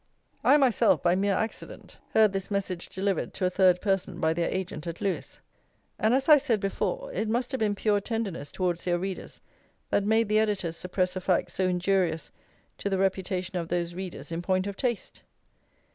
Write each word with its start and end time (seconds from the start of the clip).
I 0.43 0.57
myself, 0.57 1.03
by 1.03 1.13
mere 1.13 1.35
accident, 1.35 1.99
heard 2.15 2.33
this 2.33 2.49
message 2.49 2.89
delivered 2.89 3.35
to 3.35 3.45
a 3.45 3.51
third 3.51 3.81
person 3.81 4.19
by 4.19 4.33
their 4.33 4.49
agent 4.49 4.87
at 4.87 4.99
Lewes. 4.99 5.41
And, 5.99 6.15
as 6.15 6.27
I 6.27 6.39
said 6.39 6.59
before, 6.59 7.13
it 7.13 7.29
must 7.29 7.51
have 7.51 7.59
been 7.59 7.75
pure 7.75 8.01
tenderness 8.01 8.51
towards 8.51 8.83
their 8.83 8.97
readers 8.97 9.41
that 9.91 10.03
made 10.03 10.27
the 10.27 10.39
editors 10.39 10.75
suppress 10.75 11.15
a 11.15 11.21
fact 11.21 11.51
so 11.51 11.67
injurious 11.67 12.31
to 12.79 12.89
the 12.89 12.97
reputation 12.97 13.59
of 13.59 13.67
those 13.67 13.93
readers 13.93 14.31
in 14.31 14.41
point 14.41 14.65
of 14.65 14.75
taste! 14.75 15.21